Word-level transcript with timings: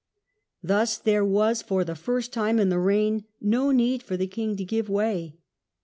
Thus 0.63 0.97
there 0.97 1.23
was 1.23 1.61
for 1.61 1.83
the 1.83 1.93
first 1.93 2.33
time 2.33 2.57
in 2.59 2.69
the 2.69 2.79
reign 2.79 3.25
no 3.39 3.69
need 3.69 4.01
for 4.01 4.17
the 4.17 4.25
king 4.25 4.55
to 4.57 4.65
give 4.65 4.89
way. 4.89 5.37